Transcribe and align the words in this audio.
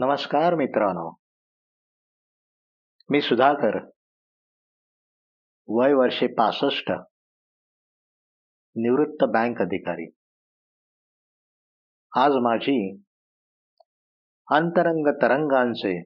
नमस्कार 0.00 0.54
मित्रांनो. 0.54 1.16
मी 3.10 3.20
सुधाकर. 3.20 3.90
वय 5.68 5.92
वर्षे 5.92 6.26
पासष्ट. 6.26 6.90
निवृत्त 8.76 9.24
बँक 9.24 9.60
अधिकारी. 9.60 10.10
आज 12.16 12.30
माझी 12.42 13.02
अंतरंग 14.50 15.06
तरंगांचे 15.22 16.00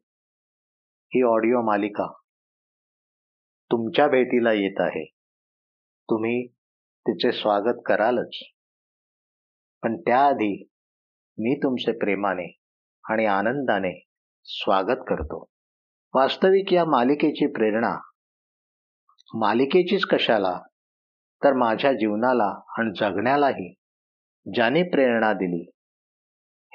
ही 1.06 1.22
ऑडिओ 1.22 1.66
मालिका 1.66 2.12
तुमच्या 3.70 4.09
भेटीला 4.09 4.52
येत 4.52 4.80
आहे. 4.80 5.11
तुम्ही 6.11 6.46
तिचे 7.00 7.32
स्वागत 7.32 7.82
करालच. 7.86 8.43
पण 9.82 10.00
त्याआधी 10.00 10.64
मी 11.38 11.59
तुमचे 11.62 11.93
प्रेमाने 11.93 12.61
आणि 13.11 13.27
आनंदाने 13.27 14.01
स्वागत 14.45 15.05
करतो. 15.09 15.47
वास्तविक 16.15 16.73
या 16.73 16.84
मालिकेची 16.84 17.47
प्रेरणा 17.47 17.97
मालिकेचीच 19.34 20.05
कशाला? 20.05 20.59
तर 21.45 21.52
माझ्या 21.52 21.93
जीवनाला 21.93 22.60
आणि 22.79 22.91
जगण्यालाही 22.96 23.74
ज्याने 24.55 24.83
प्रेरणा 24.83 25.33
दिली. 25.33 25.70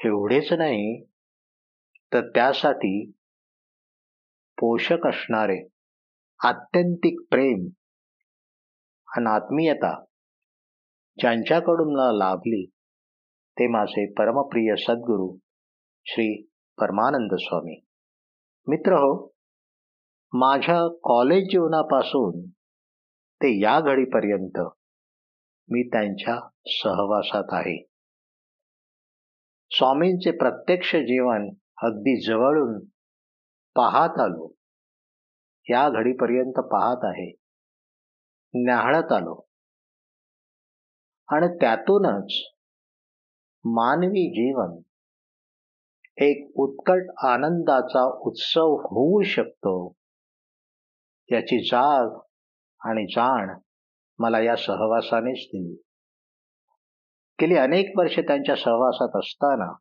एवढेच 0.06 0.54
नाही 0.54 1.06
तर 2.14 2.30
त्यासाठी 2.30 3.12
पोषक 4.58 5.08
असणारे 5.08 5.68
आत्यंतिक 6.44 7.20
प्रेम 7.32 7.68
आणि 9.08 9.30
आत्मीयता 9.30 10.04
ज्यांच्याकडून 11.18 11.96
मला 11.96 12.12
लाभली 12.12 12.66
ते 13.58 13.68
माझे 13.68 14.14
परमप्रिय 14.14 14.76
सद्गुरू 14.76 15.38
श्री 16.10 16.42
परमानंद 16.78 17.36
स्वामी. 17.40 17.86
मित्र 18.68 18.94
हो 18.94 19.34
माझ्या 20.34 20.98
कॉलेज 21.04 21.44
जीवनापासून 21.52 22.50
ते 23.36 23.62
या 23.62 23.80
घडीपर्यंत 23.80 24.60
मी 25.70 25.88
त्यांच्या 25.88 26.50
सहवासात 26.66 27.44
आहे. 27.52 27.88
स्वामींचे 29.72 30.32
प्रत्यक्ष 30.32 30.96
जीवन 30.96 31.50
अगदी 31.84 32.26
जवळून 32.26 32.86
पाहत 33.76 34.20
आलो. 34.20 34.54
या 35.70 35.90
घडीपर्यंत 35.90 36.54
पाहत 36.54 37.00
आहे. 37.04 37.36
न्याहाळत 38.54 39.12
आलो. 39.12 39.48
आणि 41.30 41.58
त्यातूनच 41.58 42.34
मानवी 43.66 44.30
जीवन 44.30 44.82
एक 46.22 46.52
उत्कट 46.56 47.26
आनंदाचा 47.26 48.04
उत्सव 48.04 48.62
होऊ 48.62 49.22
शकतो. 49.22 49.94
याची 51.32 51.60
जाग 51.68 52.20
आणि 52.86 53.06
जाण 53.06 53.60
मला 54.20 54.40
या 54.40 54.56
सहवासानेच 54.56 55.48
दिली. 55.48 55.82
गेली 57.42 57.56
अनेक 57.56 57.94
वर्षे 57.98 58.22
त्यांच्या 58.22 58.56
सहवासात 58.56 59.20
असताना 59.20 59.72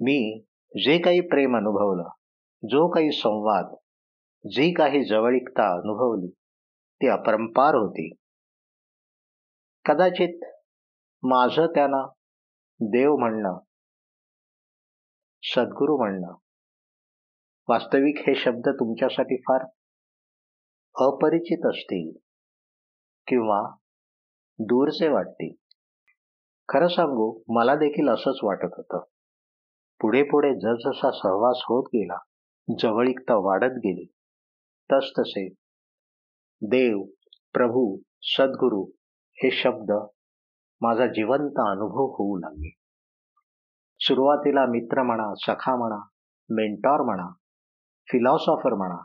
मी 0.00 0.44
जे 0.84 0.98
काही 0.98 1.20
प्रेम 1.20 1.56
अनुभवलं 1.56 2.08
जो 2.68 2.88
काही 2.88 3.12
संवाद 3.12 3.74
जी 4.50 4.72
काही 4.72 5.04
जवळीकता 5.04 5.72
अनुभवली 5.72 6.30
ती 7.00 7.08
अपरंपार 7.08 7.74
होती. 7.74 8.12
कदाचित 9.84 10.40
माझं 11.22 11.66
त्यांना 11.66 12.06
देव 12.80 13.16
म्हणणं 13.16 13.58
सद्गुरू 15.48 15.96
म्हणणं. 15.96 16.34
वास्तविक 17.68 18.18
हे 18.18 18.34
शब्द 18.34 18.68
तुमच्यासाठी 18.68 19.36
फार 19.36 19.60
अपरिचित 20.94 21.66
असतील 21.66 22.18
किंवा 23.26 23.76
दूरचे 24.58 25.08
वाटतील. 25.08 25.54
खरं 26.68 26.88
सांगू 26.88 27.42
मला 27.48 27.74
देखील 27.74 28.08
असंच 28.08 28.38
वाटत 28.42 28.74
होतं. 28.76 28.98
पुढे 30.00 30.22
पुढे 30.22 30.54
जसजसा 30.54 31.10
सहवास 31.10 31.56
होत 31.62 31.84
गेला 31.88 32.18
जवळीकता 32.78 33.34
वाढत 33.34 33.74
गेली 33.76 34.12
तसतसे 34.92 35.48
देव 36.62 37.02
प्रभू 37.52 37.98
सद्गुरू 38.22 38.90
हे 39.32 39.50
शब्द 39.50 39.92
माझा 40.80 41.06
जिवंत 41.06 41.58
अनुभव 41.58 42.14
होऊ 42.14 42.36
लागले. 42.36 42.74
सुरुवातीला 44.00 44.66
मित्र 44.66 45.02
म्हणा 45.02 45.34
सखा 45.36 45.76
म्हणा 45.76 45.98
मेंटॉर 46.50 47.02
म्हणा 47.02 47.28
फिलॉसॉफर 48.12 48.74
म्हणा. 48.74 49.04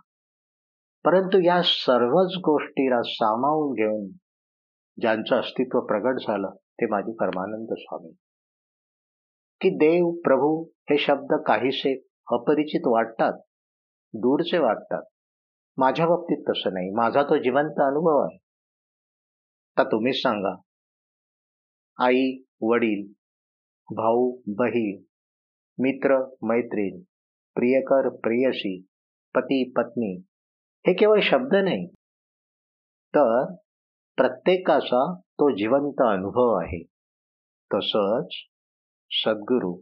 परंतु 1.06 1.46
या 1.46 1.62
सर्वच 1.64 2.34
गोष्टीला 2.38 3.02
सामावून 3.06 3.74
घेऊन 3.74 4.18
ज्यांचं 5.02 5.40
अस्तित्व 5.40 5.80
प्रगट 5.80 6.20
झालं 6.20 6.50
ते 6.50 6.86
माझे 6.86 7.14
परमानंद 7.14 7.68
स्वामी. 7.78 8.12
की 9.62 9.70
देव 9.70 10.12
प्रभू 10.12 10.64
हे 10.64 10.98
शब्द 10.98 11.34
काहीसे 11.34 12.08
अपरिचित 12.32 12.82
वाटतात 12.86 13.34
दूरचे 14.14 14.58
वाटतात. 14.58 15.02
माझ्या 15.78 16.08
बाबतीत 16.08 16.44
तसं 16.50 16.74
नाही. 16.74 16.92
माझा 16.92 17.24
तो 17.24 17.38
जिवंत 17.38 17.80
अनुभव 17.80 18.22
आहे. 18.22 18.38
आता 19.78 19.84
तुम्हीच 19.84 20.22
सांगा. 20.22 20.56
आई 22.06 22.44
वडील 22.62 23.21
भाऊ 23.96 24.42
बहीण 24.48 25.04
मित्र 25.80 26.36
मैत्रीण 26.42 27.02
प्रियकर 27.56 28.10
प्रियसी 28.10 28.82
पती 29.36 29.72
पत्नी 29.72 30.18
हे 30.88 30.94
केवळ 30.94 31.20
शब्द 31.24 31.56
नाही. 31.56 31.88
तर 33.16 33.56
प्रत्येकाचा 34.18 35.16
तो 35.16 35.56
जिवंत 35.56 36.02
अनुभव 36.02 36.54
आहे. 36.54 36.84
तसंच 37.74 38.28
सद्गुरू 39.12 39.82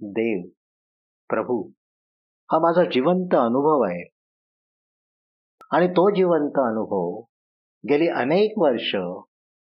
देव 0.00 0.48
प्रभू 1.28 1.70
हा 2.52 2.58
माझा 2.58 2.90
जिवंत 2.90 3.34
अनुभव 3.34 3.80
आहे. 3.82 4.08
आणि 5.72 5.88
तो 5.88 6.10
जिवंत 6.14 6.58
अनुभव 6.58 7.20
गेली 7.88 8.08
अनेक 8.08 8.54
वर्ष 8.58 8.96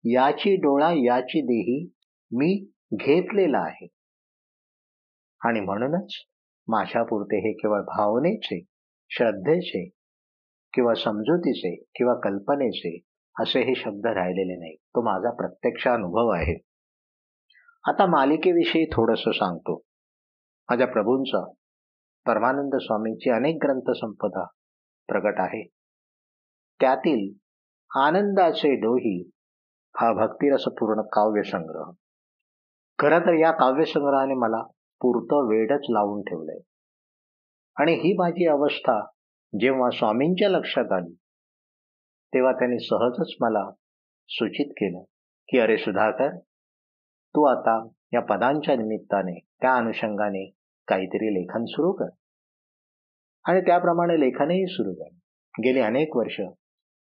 याची 0.05 0.57
डोळा 0.57 0.93
याची 0.93 1.41
देही 1.41 1.91
मी 2.33 2.71
घेतलेला 2.93 3.59
आहे. 3.59 3.87
आणि 5.45 5.61
म्हणूनच 5.61 6.15
माझ्यापुरते 6.69 7.49
हे 7.49 7.53
केवळ 7.53 7.81
भावनेचे 7.83 8.65
श्रद्धेचे 9.11 9.89
किंवा 10.75 10.95
समजुतीचे 10.95 11.83
किंवा 11.95 12.15
कल्पनेचे 12.15 13.01
असे 13.41 13.61
हे 13.61 13.75
शब्द 13.75 14.07
राहिलेले 14.07 14.57
नाही. 14.57 14.77
तो 14.77 15.03
माझा 15.03 15.35
प्रत्यक्ष 15.35 15.89
अनुभव 15.89 16.29
आहे. 16.29 16.55
आता 17.89 18.07
मालिकेविषयी 18.07 18.87
थोडस 18.87 19.19
सांगतो. 19.19 19.77
माझ्या 20.71 20.87
प्रभूंचा 20.87 21.53
परमानंद 22.27 22.77
स्वामींची 22.81 23.31
अनेक 23.31 23.59
ग्रंथसंपदा 23.63 24.45
प्रकट 25.09 25.23
प्रगट 25.23 25.41
आहे. 25.41 25.69
त्यातील 26.81 27.39
आनंदाचे 27.97 28.75
डोही 28.75 29.31
हा 29.97 30.27
भक्तिरसपूर्ण 30.27 31.03
काव्यसंग्रह. 31.03 31.91
खरं 32.99 33.19
तर 33.19 33.35
या 33.35 33.51
काव्यसंग्रहाने 33.51 34.35
मला 34.35 34.63
पुरतं 35.01 35.49
वेडच 35.49 35.87
लावून 35.91 36.23
ठेवलंय. 36.23 36.59
आणि 37.77 37.93
ही 37.93 38.13
माझी 38.19 38.47
अवस्था 38.47 39.01
जेव्हा 39.61 39.91
स्वामींच्या 39.91 40.49
लक्षात 40.49 40.93
आली 40.93 41.15
तेव्हा 42.33 42.53
त्यांनी 42.53 42.79
सहजच 42.79 43.35
मला 43.41 43.71
सूचित 44.29 44.71
केलं 44.71 45.03
की 45.49 45.59
अरे 45.59 45.77
सुधाकर 45.77 46.37
तू 47.35 47.45
आता 47.45 47.89
या 48.13 48.21
पदांच्या 48.21 48.77
निमित्ताने 48.77 49.39
त्या 49.61 49.75
अनुषंगाने 49.75 50.51
काहीतरी 50.89 51.35
लेखन 51.35 51.65
सुरू 51.65 51.93
कर. 51.93 52.09
आणि 53.49 53.61
त्याप्रमाणे 53.61 54.21
लेखनही 54.21 54.67
सुरू 54.67 54.93
कर 54.95 55.09
गेली 55.55 55.81
अनेक 55.81 56.17
वर्ष 56.17 56.41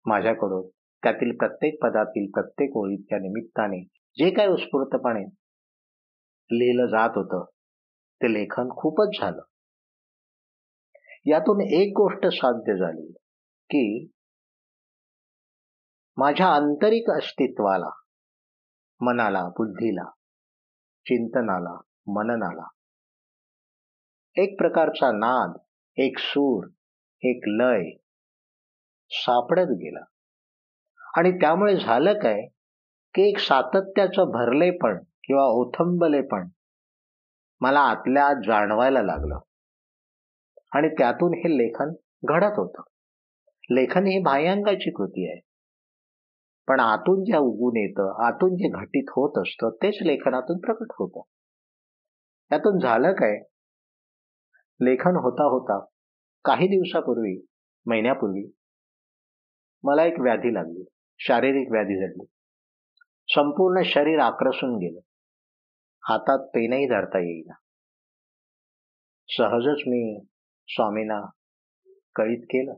माझ्याकडून 0.06 0.68
त्यातील 1.04 1.38
प्रत्येक 1.38 1.84
पदातील 1.84 2.30
प्रत्येक 2.32 2.78
ओळीच्या 2.78 3.18
निमित्ताने 3.18 3.82
जे 4.18 4.30
काय 4.32 4.48
उत्स्फूर्तपणे 4.48 5.26
लिहिलं 6.50 6.86
जात 6.86 7.10
होतं. 7.10 7.46
ते 8.22 8.34
लेखन 8.34 8.70
खूपच 8.70 9.20
झालं. 9.22 9.42
यातून 11.26 11.62
एक 11.62 11.90
गोष्ट 11.90 12.26
साध्य 12.26 12.74
झाली 12.78 13.12
की 13.70 14.10
माझ्या 16.18 16.48
आंतरिक 16.48 17.10
अस्तित्वाला 17.10 17.90
मनाला 19.02 19.44
बुद्धीला 19.44 20.10
चिंतनाला 21.06 21.76
मननाला 22.08 22.68
एक 24.36 24.58
प्रकारचा 24.58 25.12
नाद 25.12 25.58
एक 25.98 26.18
सूर 26.20 26.68
एक 27.24 27.48
लय 27.48 27.90
सापडत 29.12 29.72
गेला. 29.72 30.04
आणि 31.18 31.32
त्यामुळे 31.32 31.76
झालं 31.78 32.14
काय 32.14 32.42
की 33.16 33.30
एक 33.30 33.38
सातत्याचं 33.38 34.32
भरलेपण 34.32 35.00
किंवा 35.32 35.46
ओथंबलेपण 35.46 36.48
मला 37.62 37.80
आतल्या 37.80 38.26
आत 38.26 38.36
जाणवायला 38.48 39.02
लागलं. 39.02 39.40
आणि 40.72 40.88
त्यातून 40.90 41.34
हे 41.34 41.58
लेखन 41.58 41.92
घडत 42.24 42.60
होतं. 42.60 42.82
लेखन 43.72 44.06
ही 44.06 44.20
बाह्यांगाची 44.20 44.92
कृती 44.92 45.32
आहे. 45.32 45.40
पण 46.68 46.80
आतून 46.80 47.24
जे 47.24 47.38
उगून 47.38 47.78
येतं 47.78 48.28
आतून 48.28 48.56
जे 48.56 48.70
घटित 48.70 49.04
होत 49.10 49.38
असतं 49.38 49.70
तेच 49.70 49.98
लेखनातून 50.02 50.58
प्रकट 50.58 50.88
होतं. 50.92 51.22
त्यातून 52.50 52.80
झालं 52.80 53.12
काय? 53.12 53.40
लेखन 54.82 55.16
होता 55.16 55.44
होता 55.44 55.86
काही 56.46 56.68
दिवसापूर्वी 56.68 57.46
महिन्यापूर्वी 57.86 58.52
मला 59.84 60.04
एक 60.04 60.20
व्याधी 60.20 60.54
लागली. 60.54 60.86
शारीरिक 61.20 61.72
व्याधी 61.72 62.00
झाली. 62.00 62.26
संपूर्ण 63.28 63.82
शरीर 63.86 64.20
आक्रसून 64.20 64.76
गेलं. 64.76 65.00
हातात 66.04 66.48
पेनही 66.48 66.86
धरता 66.86 67.20
येईना. 67.20 67.54
सहजच 69.30 69.84
मी 69.88 70.20
स्वामींना 70.68 71.22
कळीत 72.16 72.44
केलं. 72.44 72.74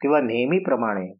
किंवा 0.00 0.20
नेहमीप्रमाणे 0.20 1.14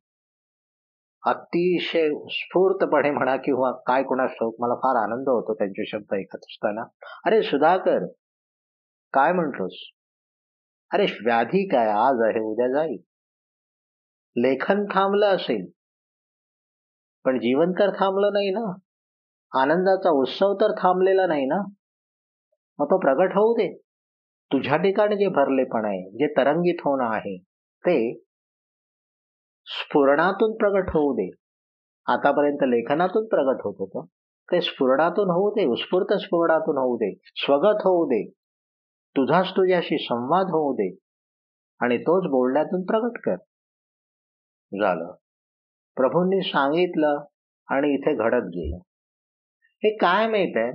अतिशय 1.26 2.08
स्फूर्तपणे 2.30 3.10
म्हणा 3.10 3.36
किंवा 3.36 3.72
काय 3.72 4.02
कोणास 4.02 4.30
ठाऊक 4.30 4.56
मला 4.60 4.74
फार 4.74 4.96
आनंद 5.02 5.28
होतो 5.28 5.54
त्यांचे 5.54 5.86
शब्द 5.86 6.14
ऐकत 6.14 6.36
असताना. 6.36 6.82
अरे 7.26 7.42
सुधाकर 7.42 8.06
काय 9.12 9.32
म्हणतोस 9.32 9.72
अरे 10.92 11.06
व्याधी 11.24 11.68
काय? 11.68 11.86
आज 11.86 12.20
आहे 12.22 12.40
उद्या 12.40 12.68
जाईल. 12.68 12.96
लेखन 14.36 14.84
थांबलं 14.84 15.26
असेल. 15.26 15.70
पण 17.24 17.38
जीवन 17.38 17.72
तर 17.72 17.90
थांबलं 18.00 18.32
नाही 18.32 18.50
ना. 18.50 18.72
आनंदाचा 19.54 20.10
उत्सव 20.10 20.54
तर 20.54 20.72
थांबलेला 20.72 21.26
नाही 21.26 21.46
ना? 21.46 21.60
मग 22.78 22.86
तो 22.86 22.98
प्रगट 22.98 23.32
होऊ 23.34 23.54
दे. 23.54 23.78
तुझ्या 24.52 24.76
ठिकाणी 24.76 25.16
जे 25.16 25.28
भरलेपण 25.28 25.84
आहे 25.84 26.10
जे 26.10 26.32
तरंगित 26.36 26.74
होणं 26.84 27.04
आहे 27.04 27.38
ते 27.86 28.20
स्फुरणातून 29.66 30.56
प्रगट 30.56 30.88
होऊ 30.88 31.12
दे. 31.12 31.30
आतापर्यंत 32.06 32.58
लेखनातून 32.62 33.26
प्रगट 33.26 33.60
होत 33.64 33.74
होतं. 33.78 34.06
ते 34.52 34.60
स्फुरणातून 34.60 35.30
होऊ 35.30 35.50
दे 35.50 35.66
उत्स्फूर्त 35.66 36.12
स्फुरणातून 36.12 36.78
होऊ 36.78 36.96
दे 36.96 37.14
स्वगत 37.36 37.78
होऊ 37.84 38.06
दे. 38.06 38.30
तुझाच 39.16 39.50
तुझ्याशी 39.50 39.98
संवाद 39.98 40.46
होऊ 40.46 40.72
दे. 40.72 40.96
आणि 41.80 41.98
तोच 41.98 42.30
बोलण्यातून 42.30 42.82
प्रगट 42.82 43.18
कर. 43.24 43.36
झालं. 44.80 45.12
प्रभूंनी 45.96 46.40
सांगितलं 46.40 47.24
आणि 47.68 47.94
इथे 47.94 48.14
घडत 48.14 48.46
गेलं. 48.46 48.78
हे 49.82 49.96
काय 49.96 50.26
माहीत 50.28 50.56
आहे? 50.56 50.70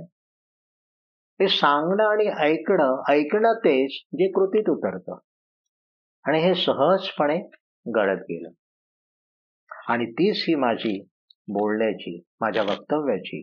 हे 1.40 1.48
सांगणं 1.48 2.04
आणि 2.04 2.26
ऐकणं 2.26 3.02
ऐकणं 3.08 3.52
तेच 3.54 3.90
जे 4.12 4.28
कृतीत 4.28 4.70
उतरतं. 4.70 5.18
आणि 6.24 6.40
हे 6.40 6.54
सहजपणे 6.54 7.38
गळत 7.86 8.20
गेलं. 8.20 8.50
आणि 9.88 10.06
तीच 10.06 10.44
ही 10.48 10.54
माझी 10.54 11.00
बोलण्याची 11.48 12.22
माझ्या 12.40 12.62
वक्तव्याची 12.62 13.42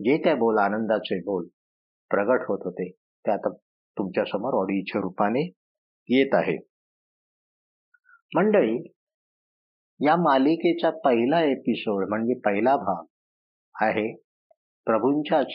जे 0.00 0.18
काय 0.18 0.34
बोल 0.34 0.58
आनंदाचे 0.58 1.20
बोल 1.20 1.46
प्रगट 2.10 2.44
होत 2.48 2.58
होते 2.64 2.90
ते 2.90 3.30
आता 3.30 3.48
तुमच्यासमोर 3.96 4.54
ऑडीच्या 4.54 4.60
ऑडिओच्या 4.60 5.00
रूपाने 5.00 5.40
येत 6.08 6.34
आहे. 6.34 6.56
मंडळी 8.36 8.76
या 10.00 10.16
मालिकेचा 10.16 10.90
पहिला 10.90 11.42
एपिसोड 11.42 12.08
म्हणजे 12.08 12.34
पहिला 12.34 12.76
भाग 12.76 13.04
आहे 13.74 14.21
प्रभूंच्याच 14.86 15.46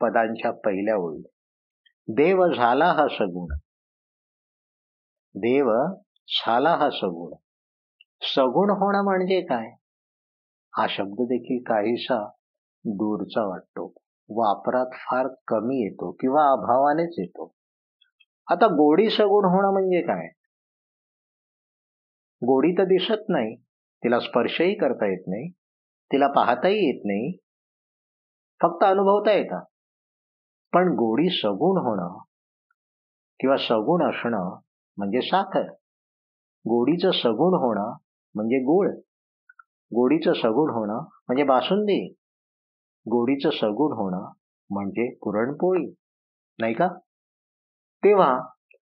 पदांच्या 0.00 0.50
पहिल्या 0.50 0.96
ओळी. 0.96 1.22
देव 2.08 2.46
झाला 2.46 2.84
हा 2.84 3.08
सगुण. 3.08 3.56
देव 5.34 5.70
झाला 6.28 6.70
हा 6.70 6.90
सगुण. 6.90 7.32
सगुण 8.22 8.70
होणं 8.70 9.04
म्हणजे 9.04 9.40
काय? 9.40 9.70
हा 10.78 10.86
शब्द 10.88 11.22
देखील 11.22 11.62
काहीसा 11.62 12.28
दूरचा 12.84 13.46
वाटतो. 13.46 13.94
वापरात 14.30 14.86
फार 14.92 15.26
कमी 15.48 15.76
येतो 15.82 16.10
किंवा 16.10 16.52
अभावानेच 16.52 17.14
येतो. 17.18 17.54
आता 18.50 18.66
गोडी 18.66 19.10
सगुण 19.10 19.44
होणं 19.44 19.72
म्हणजे 19.72 20.00
काय? 20.00 20.28
गोडी 22.42 22.72
तर 22.72 22.84
दिसत 22.84 23.24
नाही. 23.28 23.56
तिला 24.02 24.20
स्पर्शही 24.20 24.74
करता 24.74 25.06
येत 25.06 25.24
नाही. 25.28 25.50
तिला 26.12 26.26
पाहताही 26.28 26.76
येत 26.76 27.00
नाही. 27.04 27.36
फक्त 28.62 28.84
अनुभवता 28.84 29.32
येतं. 29.32 29.60
पण 30.72 30.88
गोडी 30.88 31.28
सगुण 31.30 31.78
होणं 31.78 32.18
किंवा 33.40 33.56
सगुण 33.56 34.10
असणं 34.10 34.58
म्हणजे 34.96 35.20
साखर 35.20 35.70
गोडीचं 36.64 37.10
सगुण 37.10 37.54
होणं 37.54 37.96
म्हणजे 38.34 38.58
गोळ 38.58 38.88
गोडीचं 39.92 40.32
सगुण 40.32 40.70
होणं 40.70 40.94
म्हणजे 40.94 41.44
बासुंदी. 41.44 42.12
गोडीचं 43.06 43.50
सगुण 43.50 43.92
होणं 43.92 44.32
म्हणजे 44.70 45.14
पुरणपोळी. 45.14 45.86
नाही 46.58 46.74
का? 46.74 46.88
तेव्हा 48.04 48.38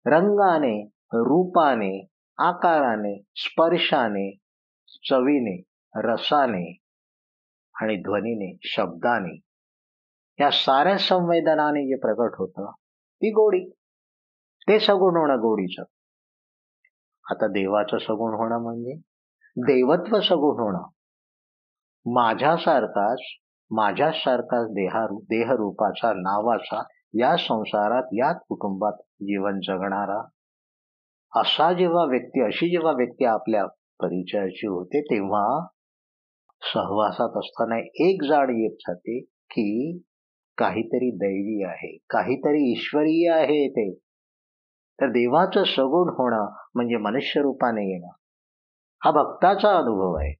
रंगाने 0.06 0.90
रूपाने 1.12 2.06
आकाराने 2.38 3.22
स्पर्शाने 3.36 4.36
चवीने 5.10 5.62
रसाने 5.94 6.78
आणि 7.74 7.96
ध्वनीने 7.96 8.56
शब्दाने 8.62 9.38
या 10.38 10.50
साऱ्या 10.50 10.96
संवेदनाने 10.98 11.86
जे 11.86 11.96
प्रकट 11.96 12.34
होतं 12.38 12.70
ती 12.70 13.30
गोडी. 13.30 13.70
ते 14.68 14.78
सगुण 14.80 15.16
होणं 15.16 15.36
गोडीचं. 15.36 15.82
आता 17.30 17.46
देवाचं 17.46 17.98
सगुण 17.98 18.34
होणं 18.34 18.62
म्हणजे 18.62 18.94
देवत्व 19.56 20.20
सगुण 20.20 20.60
होणं. 20.60 20.82
माझ्यासारखाच 22.06 23.18
माझ्यासारखाच 23.70 24.66
देहारू 24.70 25.18
देहरूपाचा 25.18 26.12
नावाचा 26.12 26.82
या 27.14 27.36
संसारात 27.36 28.02
याच 28.12 28.40
कुटुंबात 28.48 28.92
जीवन 29.20 29.60
जगणारा 29.60 30.20
असा 31.32 31.72
जेव्हा 31.72 32.04
व्यक्ती 32.04 32.42
अशी 32.42 32.70
जेव्हा 32.70 32.92
व्यक्ती 32.92 33.24
आपल्या 33.24 33.66
परिचयाची 34.00 34.66
होते 34.66 35.00
तेव्हा 35.00 35.66
सहवासात 36.62 37.38
असताना 37.38 37.78
एक 37.78 38.22
जाण 38.28 38.50
येत 38.50 38.76
जाते 38.80 39.20
की 39.20 39.98
काहीतरी 40.58 41.10
दैवी 41.10 41.64
आहे 41.64 41.98
काहीतरी 42.10 42.72
ईश्वरीय 42.72 43.30
आहे 43.30 43.68
ते. 43.68 43.94
तर 45.00 45.08
देवाचं 45.08 45.64
सगुण 45.64 46.08
होणं 46.08 46.56
म्हणजे 46.74 46.96
मनुष्य 46.96 47.40
रूपाने 47.40 47.92
येणं. 47.92 48.08
हा 49.04 49.10
भक्ताचा 49.10 49.76
अनुभव 49.76 50.14
आहे. 50.14 50.30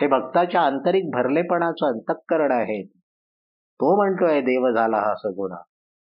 हे 0.00 0.06
भक्ताच्या 0.06 0.60
आंतरिक 0.60 1.10
भरलेपणाचं 1.10 1.86
अंतःकरण 1.86 2.52
आहे. 2.52 2.86
तो 3.80 3.96
म्हणतोय 3.96 4.40
देव 4.40 4.70
झाला 4.74 4.96
हा 4.96 5.14
सगुण. 5.14 5.52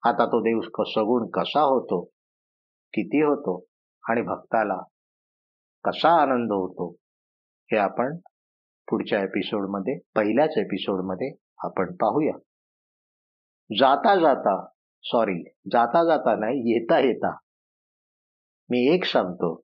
आता 0.03 0.25
तो 0.25 0.41
देव 0.41 0.61
सगुण 0.85 1.29
कसा 1.29 1.61
होतो? 1.61 2.03
किती 2.93 3.21
होतो? 3.21 3.65
आणि 4.09 4.21
भक्ताला 4.21 4.77
कसा 5.85 6.21
आनंद 6.21 6.51
होतो? 6.51 6.95
हे 7.71 7.77
आपण 7.77 8.17
पुढच्या 8.89 9.23
एपिसोडमध्ये 9.23 10.00
पहिल्याच 10.15 10.53
एपिसोडमध्ये 10.57 11.31
आपण 11.63 11.95
पाहूया. 11.95 12.38
जाता 13.69 14.15
जाता 14.15 14.65
सॉरी 15.03 15.43
जाता 15.43 16.03
जाता 16.03 16.36
नाही 16.36 16.60
येता 16.60 17.00
येता 17.00 17.38
मी 18.69 18.93
एक 18.93 19.05
सांगतो. 19.05 19.62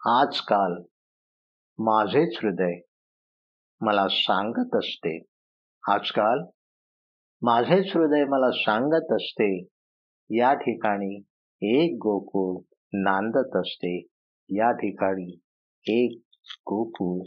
आजकाल 0.00 0.82
माझेच 1.78 2.38
हृदय 2.42 2.80
मला 3.80 4.06
सांगत 4.08 4.76
असते. 4.76 5.18
आजकाल 5.88 6.44
माझेच 7.42 7.96
हृदय 7.96 8.24
मला 8.24 8.50
सांगत 8.50 9.12
असते. 9.12 9.62
या 10.30 10.54
ठिकाणी 10.54 11.16
एक 11.62 11.94
गोकुळ 11.94 12.62
नांदत 12.92 13.56
असते. 13.56 13.96
या 14.50 14.72
ठिकाणी 14.72 15.40
एक 15.86 16.22
गोकुळ 16.58 17.26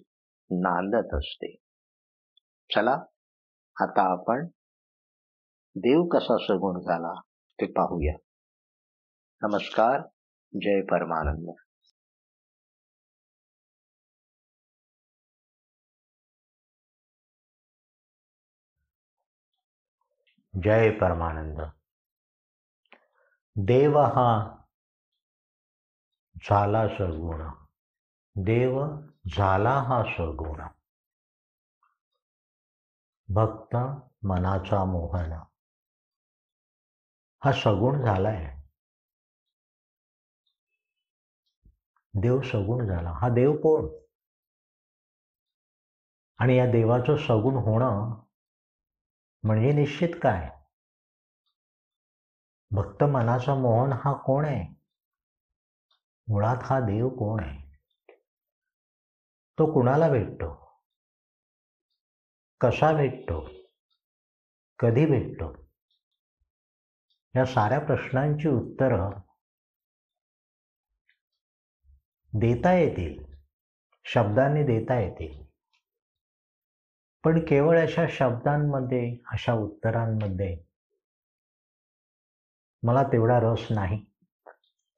नांदत 0.51 1.13
असते. 1.13 1.55
चला 2.75 2.97
आता 3.81 4.11
आपण 4.11 4.47
देव 5.75 6.03
कसा 6.03 6.37
सगुण 6.37 6.79
झाला 6.79 7.21
ते 7.59 7.65
पाहूया. 7.65 8.13
नमस्कार 9.41 10.01
जय 10.53 10.81
परमानंद. 10.81 11.55
जय 20.63 20.89
परमानंद. 20.91 21.61
देव 23.55 23.97
हा 23.99 24.29
झाला 26.45 26.87
सगुण 26.87 27.41
देव 28.35 28.85
झाला 29.35 29.73
हा 29.73 30.03
सगुण 30.03 30.61
भक्त 33.29 33.75
मनाचा 34.23 34.85
मोहन. 34.85 35.52
हा 37.43 37.51
सगुण 37.51 38.01
झालाय. 38.01 38.59
देव 42.13 42.41
सगुण 42.41 42.87
झाला. 42.87 43.09
हा 43.09 43.29
देव 43.29 43.55
कोण? 43.57 43.87
आणि 46.39 46.57
या 46.57 46.65
देवाचं 46.71 47.17
सगुण 47.17 47.55
होणं 47.55 48.21
म्हणजे 49.43 49.71
निश्चित 49.71 50.09
काय? 50.23 50.49
भक्त 52.71 53.03
मनाचा 53.03 53.55
मोहन 53.55 53.93
हा 53.93 54.13
कोण 54.13 54.45
आहे? 54.45 54.73
मुळात 56.27 56.57
हा 56.61 56.79
देव 56.79 57.09
कोण 57.09 57.43
आहे? 57.43 57.61
तो 59.57 59.73
कुणाला 59.73 60.09
भेटतो? 60.09 60.77
कसा 62.61 62.93
भेटतो? 62.93 63.49
कधी 64.79 65.05
भेटतो? 65.05 65.62
या 67.35 67.45
साऱ्या 67.45 67.79
प्रश्नांची 67.79 68.47
उत्तरं 68.47 69.09
देता 72.33 72.73
येतील. 72.73 73.23
शब्दांनी 74.05 74.63
देता 74.63 74.99
येतील. 74.99 75.43
पण 77.23 77.39
केवळ 77.39 77.81
अशा 77.81 78.05
शब्दांमध्ये 78.09 79.17
अशा 79.31 79.53
उत्तरांमध्ये 79.53 80.57
मला 82.83 83.03
तेवढा 83.03 83.39
रस 83.39 83.67
नाही. 83.69 84.05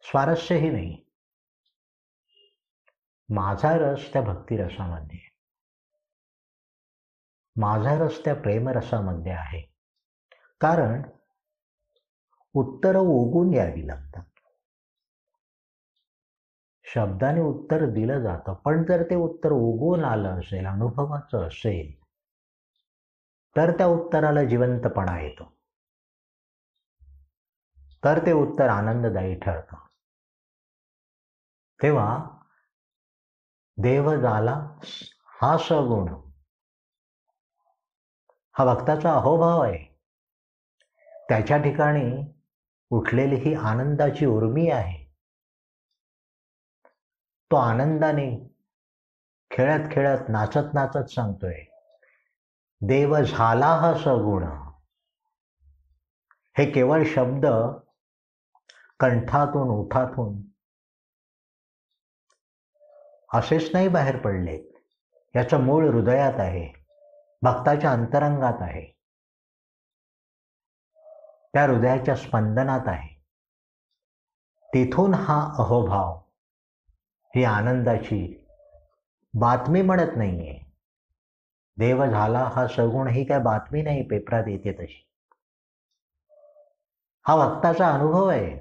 स्वारस्यही 0.02 0.70
नाही. 0.70 1.06
माझा 3.30 3.78
रस 3.78 4.14
त्या 4.14 4.22
भक्तिरसामध्ये 4.22 5.20
माझा 7.56 8.06
रस 8.06 8.26
त्या 8.26 8.36
प्रेमरसामध्ये 8.36 9.32
आहे. 9.32 9.62
कारण 10.62 11.02
उत्तरं 12.56 13.00
उगून 13.00 13.54
यावी 13.54 13.88
लागतात. 13.88 14.24
शब्दाने 16.84 17.42
उत्तर 17.42 17.86
दिलं 17.86 18.20
जातं 18.20 18.54
पण 18.54 18.84
जर 18.84 19.04
ते 19.04 19.16
उत्तर 19.16 19.52
ओघून 19.52 20.04
आलं 20.04 20.40
असेल 20.40 20.66
अनुभवाचं 20.66 21.48
असेल 21.48 22.04
तर 23.58 23.78
त्या 23.78 23.88
उत्तराला 23.88 24.44
जिवंतपणा 24.44 25.22
येतो. 25.22 25.44
तर 28.04 28.26
ते 28.26 28.32
उत्तर 28.32 28.70
आनंददायी 28.70 29.36
ठरतं. 29.36 29.78
तेव्हा 31.84 32.40
देव 33.78 34.16
झाला 34.22 34.78
हा 35.42 35.58
सगुण 35.58 36.14
हा 38.58 38.66
भक्ताचा 38.66 39.14
अहोभाव 39.14 39.62
आहे. 39.62 39.96
त्याच्या 41.30 41.58
ठिकाणी 41.58 42.35
उठलेली 42.92 43.36
ही 43.36 43.54
आनंदाची 43.54 44.26
उर्मी 44.26 44.70
आहे. 44.70 45.06
तो 47.52 47.56
आनंदाने 47.56 48.56
खेळत 49.52 49.92
खेळत 49.92 50.30
नाचत 50.30 50.74
नाचत 50.74 51.10
सांगतोय 51.10 51.64
देव 52.82 53.16
झाला 53.22 53.68
हा 53.68 53.94
सगुण. 53.98 54.44
हे 56.58 56.72
केवळ 56.72 57.04
शब्द 57.06 57.46
कंठातून 59.00 59.70
उठातून 59.70 60.42
असेच 63.34 63.70
नाही 63.74 63.88
बाहेर 63.88 64.18
पडले 64.18 64.58
याचं 65.36 65.62
मूळ 65.62 65.88
हृदयात 65.90 66.40
आहे 66.40 66.68
भक्ताच्या 67.42 67.92
अंतरंगात 67.92 68.62
आहे. 68.62 68.95
त्या 71.56 71.64
हृदयाच्या 71.64 72.16
स्पंदनात 72.16 72.88
आहे. 72.88 73.16
तिथून 74.74 75.14
हा 75.14 75.56
अहोभाव 75.60 76.18
ही 77.36 77.44
आनंदाची 77.44 78.50
बातमी 79.34 79.82
म्हणत 79.82 80.18
नाहीये. 80.18 80.60
देव 81.78 82.06
झाला 82.06 82.40
हा 82.40 82.68
सगुण 82.68 83.08
ही 83.08 83.26
काय 83.26 83.40
बातमी 83.40 83.82
नाही 83.82 84.04
पेपरात 84.04 84.44
येते 84.48 84.72
तशी. 84.72 85.10
हा 87.28 87.36
भक्ताचा 87.36 87.90
अनुभव 87.90 88.28
आहे. 88.28 88.60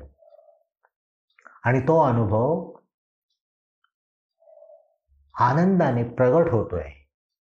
आणि 1.65 1.81
तो 1.81 2.03
अनुभव 2.03 2.73
आनंदाने 5.41 6.05
प्रगट 6.05 6.51
होतोय. 6.51 6.91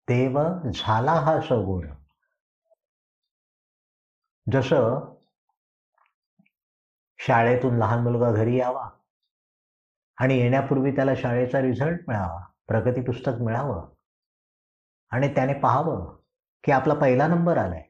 देव 0.08 0.42
झाला 0.74 1.12
हा 1.12 1.40
सगुण. 1.40 1.88
जसं 4.52 5.15
शाळेतून 7.18 7.78
लहान 7.78 8.02
मुलगा 8.02 8.30
घरी 8.32 8.58
यावा 8.58 8.88
आणि 10.18 10.38
येण्यापूर्वी 10.38 10.90
त्याला 10.96 11.14
शाळेचा 11.16 11.60
रिझल्ट 11.62 12.00
मिळावा 12.08 12.40
प्रगती 12.66 13.00
पुस्तक 13.00 13.42
मिळावं 13.42 13.88
आणि 15.10 15.34
त्याने 15.34 15.54
पाहावं 15.54 16.16
की 16.64 16.72
आपला 16.72 16.94
पहिला 16.94 17.26
नंबर 17.26 17.58
आलाय. 17.58 17.82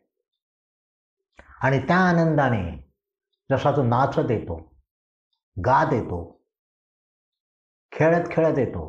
आणि 1.63 1.79
त्या 1.79 1.97
आनंदाने 1.97 2.63
जसा 3.51 3.71
तो 3.77 3.83
नाचत 3.83 4.31
येतो 4.31 4.57
गात 5.57 5.93
येतो 5.93 6.41
खेळत 7.93 8.29
खेळत 8.31 8.59
येतो 8.59 8.85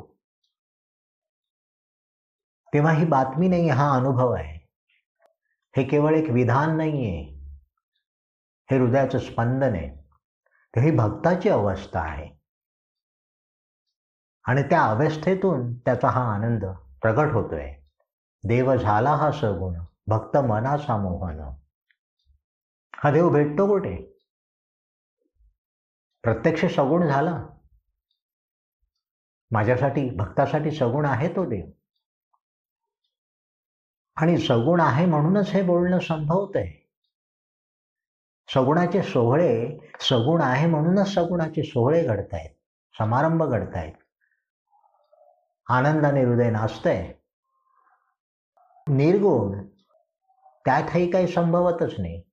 तेव्हा 2.73 2.93
ही 2.93 3.05
बातमी 3.05 3.47
नाही 3.47 3.69
हा 3.69 3.89
अनुभव 3.95 4.31
आहे. 4.31 4.57
हे 5.77 5.83
केवळ 5.83 6.15
एक 6.15 6.29
विधान 6.29 6.77
नाही 6.77 7.05
आहे 7.05 7.23
हे 8.71 8.77
हृदयाचं 8.77 9.19
स्पंदन 9.19 9.75
आहे. 9.75 9.96
ही 10.77 10.91
भक्ताची 10.91 11.49
अवस्था 11.49 11.99
आहे. 11.99 12.37
आणि 14.43 14.63
त्या 14.63 14.83
अवस्थेतून 14.83 15.77
त्याचा 15.77 16.09
हा 16.09 16.33
आनंद 16.33 16.65
प्रगट 17.01 17.33
होतोय. 17.33 17.73
देव 18.43 18.75
झाला 18.75 19.09
हा 19.09 19.31
सगुण 19.31 19.79
भक्त 20.07 20.37
मनाचा 20.37 20.97
मोहन. 20.97 21.39
हा 22.95 23.11
देव 23.11 23.29
भेटतो 23.29 23.67
कुठे? 23.67 23.95
प्रत्यक्ष 26.23 26.65
सगुण 26.65 27.07
झाला. 27.07 27.47
माझ्यासाठी 29.51 30.09
भक्तासाठी 30.09 30.71
सगुण 30.71 31.05
आहे 31.05 31.35
तो 31.35 31.45
देव. 31.45 31.65
आणि 34.15 34.37
सगुण 34.37 34.79
आहे 34.79 35.05
म्हणूनच 35.05 35.49
हे 35.49 35.61
बोलणं 35.61 35.99
संभवत 35.99 36.51
आहे 36.55 36.86
सगुणाचे 38.53 39.03
सोहळे 39.03 39.77
सगुण 40.01 40.41
आहे 40.41 40.67
म्हणूनच 40.67 41.13
सगुणाचे 41.13 41.63
सोहळे 41.63 42.03
घडतायत 42.03 42.49
समारंभ 42.97 43.43
घडतायत. 43.43 43.93
आनंदाने 45.69 46.23
हृदय 46.23 46.49
नाचतंय. 46.49 47.13
निर्गुण 48.87 49.67
त्यातही 50.65 51.11
काही 51.11 51.27
संभवतच 51.27 51.99
नाही. 51.99 52.23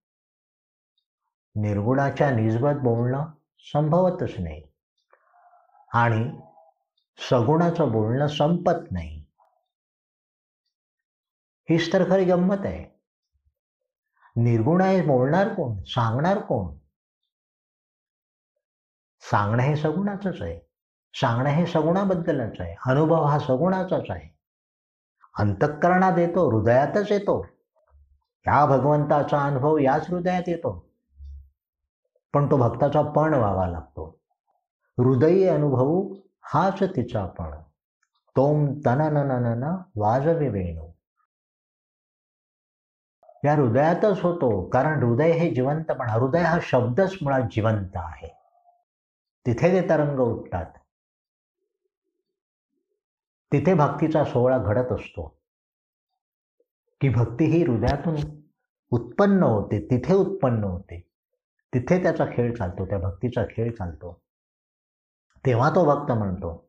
निर्गुणाच्या 1.55 2.31
निजबत 2.31 2.81
बोलणं 2.83 3.27
संभवतच 3.59 4.35
नाही. 4.39 4.63
आणि 5.95 6.41
सगुणाचं 7.31 7.93
बोलणं 7.93 8.27
संपत 8.27 8.93
नाही. 8.93 9.25
हीच 11.71 11.93
तर 11.93 12.11
खरी 12.11 12.25
गंमत 12.25 12.57
आहे. 12.65 12.94
निर्गुण 14.37 14.81
आहे 14.81 15.03
बोलणार 15.03 15.49
कोण? 15.49 15.83
सांगणार 15.87 16.39
कोण? 16.39 16.77
सांगणं 19.31 19.63
हे 19.63 19.77
सगुणाचंच 19.77 20.43
आहे. 20.43 20.61
सांगणं 21.15 21.51
हे 21.51 21.67
सगुणाबद्दलच 21.67 22.61
आहे. 22.61 22.77
अनुभव 22.87 23.25
हा 23.25 23.39
सगुणाचाच 23.39 24.05
आहे. 24.09 24.35
अंतःकरणात 25.39 26.19
येतो 26.19 26.51
हृदयातच 26.51 27.13
येतो. 27.13 27.47
या 28.47 28.67
भगवंताचा 28.67 29.41
अनुभव 29.41 29.79
याच 29.79 30.11
हृदयात 30.11 30.43
येतो. 30.47 30.89
पण 32.35 32.51
तो 32.51 32.57
भक्ताचा 32.57 33.03
पण 33.03 33.35
व्हावा 33.35 33.67
लागतो. 33.67 34.19
हृदयी 34.99 35.49
अनुभव 35.49 36.15
हाच 36.43 36.83
तिचा 36.83 37.27
पण. 37.27 37.51
तोम 38.37 38.67
तन 38.87 39.17
न 39.17 39.77
वाजवे 39.97 40.49
वेणू. 40.49 40.94
या 43.45 43.55
हृदयातच 43.55 44.21
होतो. 44.21 44.69
कारण 44.69 45.03
हृदय 45.03 45.33
हे 45.33 45.55
जिवंतपणा 45.55 46.13
हृदय 46.13 46.43
हा 46.43 46.59
शब्दच 46.63 47.17
मुळात 47.23 47.43
जिवंत 47.51 47.97
आहे. 47.97 48.29
तिथे 49.47 49.83
ते 49.83 49.89
तरंग 49.89 50.19
उठतात. 50.19 50.67
तिथे 53.53 53.75
भक्तीचा 53.75 54.25
सोहळा 54.25 54.59
घडत 54.59 54.93
असतो. 54.93 55.39
की 57.01 57.09
भक्ती 57.09 57.45
ही 57.45 57.63
हृदयातून 57.63 58.17
उत्पन्न 58.91 59.43
होते 59.43 59.89
तिथे 59.91 60.15
उत्पन्न 60.15 60.65
होते. 60.65 61.09
तिथे 61.75 62.03
त्याचा 62.03 62.25
खेळ 62.25 62.55
चालतो 62.55 62.87
त्या 62.87 62.99
भक्तीचा 62.99 63.45
खेळ 63.45 63.73
चालतो. 63.75 64.21
तेव्हा 65.47 65.71
तो 65.71 65.85
भक्त 65.85 66.13
म्हणतो 66.13 66.69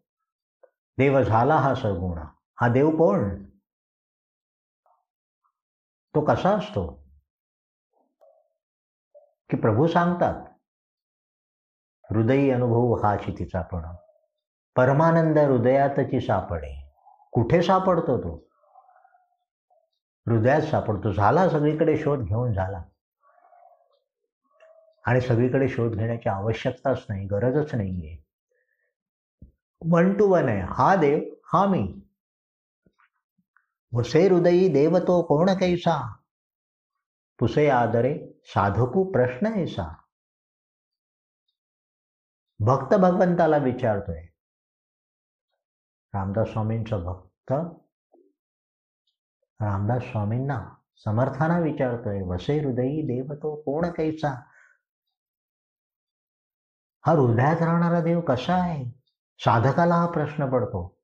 देव 0.97 1.23
झाला 1.23 1.55
हा 1.55 1.75
सगुण 1.75 2.17
हा 2.61 2.67
देव 2.67 2.89
कोण 2.89 3.43
तो 6.15 6.21
कसा 6.21 6.49
असतो? 6.49 7.03
की 9.49 9.57
प्रभू 9.57 9.87
सांगतात 9.87 10.45
हृदयी 12.11 12.51
अनुभव 12.51 13.05
हा 13.05 13.15
चितीचा 13.15 13.61
पण. 13.61 13.85
परमानंद 14.75 15.37
हृदयातची 15.37 16.21
सापडे. 16.21 16.91
कुठे 17.31 17.61
सापडतो 17.61 18.17
तो? 18.17 18.49
हृदयात 20.27 20.61
सापडतो. 20.61 21.11
झाला 21.11 21.49
सगळीकडे 21.49 21.97
शोध 21.97 22.19
घेऊन 22.19 22.53
झाला. 22.53 22.83
आणि 25.05 25.21
सगळीकडे 25.21 25.69
शोध 25.69 25.95
घेण्याची 25.95 26.29
आवश्यकताच 26.29 27.05
नाही 27.09 27.27
गरजच 27.27 27.75
नाहीये. 27.75 28.17
वन 29.91 30.13
टू 30.13 30.27
वन 30.27 30.49
आहे. 30.49 30.61
हा 30.61 30.95
देव 30.95 31.19
हा 31.45 31.65
मी. 31.65 32.04
वसे 33.95 34.27
हृदयी 34.27 34.69
देवतो 34.69 35.23
कोण 35.23 35.53
कैसा? 35.53 36.23
पुसे 37.39 37.69
आदरे 37.69 38.39
साधकू 38.43 39.03
प्रश्न 39.03 39.47
ऐसा? 39.47 40.03
भक्त 42.61 42.95
भगवंताला 42.95 43.57
विचारतोय. 43.57 44.21
रामदास 46.15 46.47
स्वामींचा 46.47 46.97
भक्त 46.97 47.51
रामदास 49.61 50.01
स्वामींना 50.01 50.77
समर्थाना 50.95 51.59
विचारतोय 51.59 52.21
वसे 52.21 52.59
हृदयी 52.59 53.01
देवतो 53.01 53.55
कोण 53.55 53.91
कैसा? 53.91 54.49
हा 57.05 57.11
हृदयात 57.11 57.61
राहणारा 57.61 58.01
देव 58.01 58.21
कसा 58.21 58.55
आहे? 58.55 58.91
साधकाला 59.37 59.95
हा 59.95 60.05
प्रश्न 60.05 60.51
पडतो. 60.51 60.94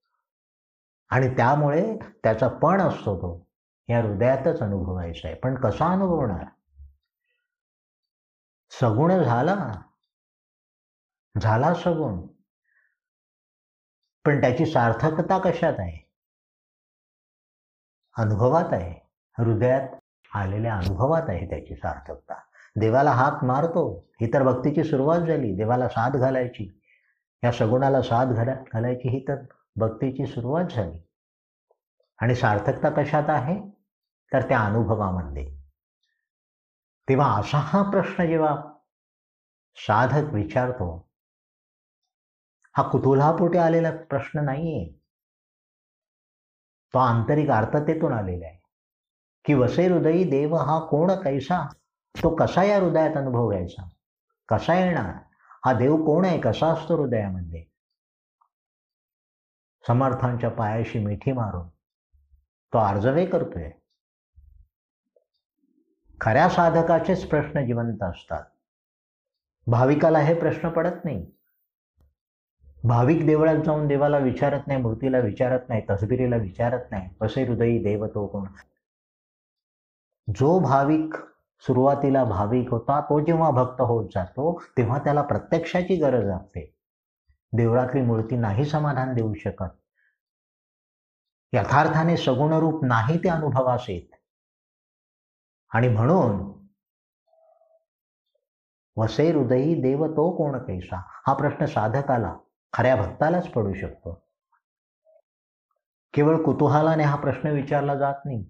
आणि 1.11 1.35
त्यामुळे 1.35 1.97
त्याचा 2.23 2.47
पण 2.47 2.81
असतो 2.81 3.17
तो. 3.17 3.47
या 3.89 4.01
हृदयातच 4.01 4.59
अनुभवायचा 4.59 5.27
आहे. 5.27 5.37
पण 5.37 5.55
कसा 5.55 5.91
अनुभवणार 5.91 6.45
सगुण 8.69 9.23
झाला. 9.23 9.81
झाला 11.41 11.73
सगुण. 11.73 12.27
पण 14.25 14.41
त्याची 14.41 14.65
सार्थकता 14.65 15.37
कशात 15.39 15.73
आहे? 15.79 16.11
अनुभवात 18.17 18.65
आहे. 18.71 19.09
हृदयात 19.37 19.87
आलेल्या 20.35 20.75
अनुभवात 20.75 21.23
आहे 21.27 21.49
त्याची 21.49 21.75
सार्थकता. 21.75 22.33
देवाला 22.75 23.11
हात 23.11 23.43
मारतो. 23.43 24.07
ही 24.21 24.33
तर 24.33 24.43
भक्तीची 24.43 24.83
सुरुवात 24.83 25.19
झाली. 25.19 25.55
देवाला 25.55 25.89
साथ 25.89 26.11
घालायची. 26.11 26.81
या 27.43 27.51
सगुणाला 27.51 28.01
साथ 28.01 28.25
घाला 28.25 28.53
घालायची 28.53 29.09
ही 29.09 29.25
तर 29.27 29.35
भक्तीची 29.75 30.25
सुरुवात 30.25 30.65
झाली. 30.65 31.07
आणि 32.21 32.35
सार्थकता 32.35 32.89
कशात 32.89 33.23
आहे? 33.27 33.69
तर 34.33 34.49
त्या 34.49 34.59
अनुभवामध्ये. 34.59 35.61
तेव्हा 37.09 37.39
असा 37.39 37.57
हा 37.57 37.91
प्रश्न 37.91 38.27
जेव्हा 38.27 38.73
साधक 39.75 40.33
विचारतो 40.33 41.09
हा 42.77 42.89
कुतूहलापोटी 42.89 43.57
आलेला 43.57 43.91
प्रश्न 43.91 44.39
नाहीये. 44.39 44.93
तो 46.93 46.97
आंतरिक 46.97 47.49
अर्थतेतून 47.49 48.13
आलेला 48.13 48.45
आहे. 48.47 48.57
की 49.45 49.53
वसे 49.53 49.87
हृदयी 49.87 50.23
देव 50.23 50.55
हा 50.55 50.79
कोण 50.79 51.11
कैसा? 51.11 51.67
तो 52.23 52.35
कसा 52.35 52.63
या 52.63 52.79
हृदयात 52.79 53.17
अनुभव 53.17 53.49
घ्यायचा? 53.49 53.89
कसा 54.49 54.73
येणार? 54.73 55.13
हा 55.65 55.73
देव 55.73 55.95
कोण 55.95 56.25
आहे? 56.25 56.41
कसा 56.41 56.67
असतो 56.67 57.03
हृदयामध्ये? 57.03 57.70
समर्थांच्या 59.87 60.49
पायाशी 60.49 60.99
मिठी 60.99 61.31
मारून 61.31 61.67
तो 62.73 62.77
आर्जवे 62.77 63.25
करतोय. 63.25 63.69
खऱ्या 66.21 66.49
साधकाचेच 66.49 67.27
प्रश्न 67.27 67.65
जिवंत 67.65 68.03
असतात. 68.03 68.43
भाविकाला 69.67 70.19
हे 70.19 70.39
प्रश्न 70.39 70.69
पडत 70.69 71.05
नाही. 71.05 71.25
भाविक 72.83 73.25
देवळात 73.25 73.55
जाऊन 73.55 73.87
देवाला 73.87 74.17
विचारत 74.17 74.67
नाही 74.67 74.81
मूर्तीला 74.81 75.19
विचारत 75.19 75.59
नाही 75.69 75.81
तसबिरीला 75.89 76.35
विचारत 76.35 76.91
नाही 76.91 77.09
कसे 77.21 77.43
हृदयी 77.43 77.83
देव 77.83 78.07
तो 78.07 78.27
कोण? 78.27 78.47
जो 80.27 80.59
भाविक 80.59 81.15
सुरुवातीला 81.59 82.23
भाविक 82.23 82.71
होता 82.71 83.01
तो 83.01 83.19
जेव्हा 83.19 83.49
भक्त 83.51 83.81
होत 83.81 84.09
जातो 84.15 84.61
तेव्हा 84.77 84.99
त्याला 84.99 85.21
प्रत्यक्षाची 85.21 85.95
गरज 85.95 86.23
लागते 86.23 86.75
देवळातली 87.53 88.01
मूर्ती 88.01 88.35
नाही 88.35 88.65
समाधान 88.65 89.13
देऊ 89.13 89.33
शकत. 89.33 89.69
यथार्थाने 91.53 92.17
सगुण 92.17 92.53
रूप 92.53 92.85
नाही 92.85 93.17
ते 93.17 93.29
अनुभवास 93.29 93.85
येत. 93.89 94.09
आणि 95.69 95.87
म्हणून 95.87 96.61
वसे 98.97 99.31
हृदयी 99.31 99.81
देव 99.81 100.07
तो 100.07 100.37
कोण 100.37 100.57
कैसा? 100.57 100.95
हा 101.27 101.33
प्रश्न 101.33 101.65
साधकाला 101.65 102.37
खऱ्या 102.73 102.95
भक्तालाच 102.95 103.47
पडू 103.47 103.73
शकतो. 103.73 104.25
केवळ 106.13 106.43
कुतूहलाने 106.43 107.03
हा 107.03 107.15
प्रश्न 107.15 107.47
विचारला 107.47 107.95
जात 107.95 108.15
नाही. 108.25 108.45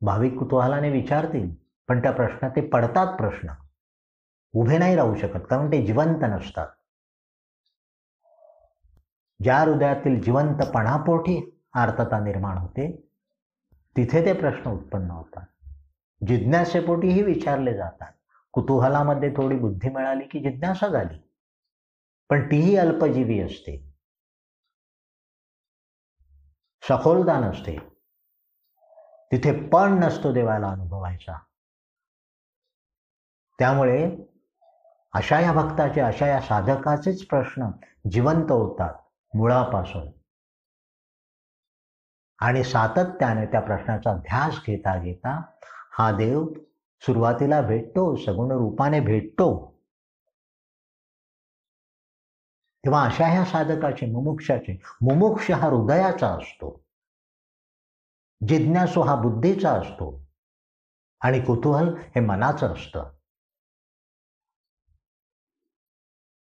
भाविक 0.00 0.38
कुतूहलाने 0.38 0.90
विचारतील 0.90 1.54
पण 1.88 2.02
त्या 2.02 2.12
प्रश्न 2.12 2.48
ते 2.48 2.68
पडतात 2.68 3.06
प्रश्न. 3.06 3.48
उभे 4.54 4.78
नाही 4.78 4.96
राहू 4.96 5.14
शकत 5.14 5.46
कारण 5.50 5.68
ते 5.68 5.86
जिवंत 5.86 6.24
नसतात. 6.24 6.66
ज्या 9.42 9.58
हृदयातील 9.58 10.22
जिवंतपणापोटी 10.22 11.60
आर्तता 11.72 12.18
निर्माण 12.18 12.58
होते 12.58 13.08
तिथे 13.96 14.26
ते 14.26 14.32
प्रश्न 14.32 14.70
उत्पन्न 14.70 15.10
होतात. 15.10 15.46
जिज्ञासेपोटीही 16.26 17.22
विचारले 17.22 17.74
जातात. 17.74 18.12
कुतूहलामध्ये 18.52 19.30
थोडी 19.30 19.56
बुद्धी 19.56 19.88
मिळाली 19.88 20.24
की 20.24 20.38
जिज्ञासा 20.38 20.88
झाली. 20.88 21.18
पण 22.30 22.50
तीही 22.50 22.76
अल्पजीवी 22.76 23.40
असते. 23.40 23.94
सखोलता 26.82 27.40
नसते. 27.40 27.78
तिथे 29.32 29.68
पण 29.68 30.00
नसतो 30.02 30.32
देवाला 30.32 30.68
अनुभवायचा. 30.68 31.38
त्यामुळे 33.58 34.16
अशा 35.12 35.40
या 35.40 35.52
भक्ताचे 35.52 36.00
अशा 36.00 36.26
या 36.26 36.40
साधकाचेच 36.40 37.26
प्रश्न 37.26 37.66
जिवंत 38.10 38.52
होतात. 38.52 38.94
मुळापासून. 39.34 40.08
आणि 42.38 42.64
सातत्याने 42.64 43.46
त्या 43.46 43.60
प्रश्नाचा 43.60 44.16
ध्यास 44.16 44.54
घेता 44.66 45.02
घेता 45.02 45.42
हा 45.92 46.12
देव 46.12 46.46
सुरुवातीला 47.00 47.60
भेटतो 47.60 48.16
सगुण 48.16 48.52
रूपाने 48.52 49.00
भेटतो. 49.00 49.72
तेव्हा 52.84 53.04
अशा 53.04 53.26
ह्या 53.26 53.44
साधकाचे 53.44 54.06
मुमुक्षाचे 54.06 54.82
मुमुक्ष 55.00 55.50
हा 55.50 55.66
हृदयाचा 55.68 56.28
असतो. 56.28 56.84
जिज्ञासू 58.48 59.02
हा 59.02 59.14
बुद्धीचा 59.14 59.72
असतो. 59.72 60.24
आणि 61.24 61.40
कुतूहल 61.40 61.88
हे 61.88 62.20
मनाचं 62.20 62.66
असतं. 62.66 63.10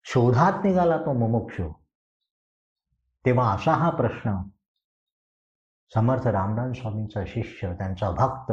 शोधात 0.03 0.53
निघाला 0.63 0.97
तो 0.97 1.13
मुमुक्षू. 1.13 1.78
तेव्हा 3.29 3.55
असा 3.55 3.73
हा 3.73 3.89
प्रश्न 3.89 4.49
समर्थ 5.93 6.27
रामदान 6.27 6.73
स्वामींचा 6.73 7.19
शिष्य 7.27 7.73
त्यांचा 7.73 8.11
भक्त 8.11 8.51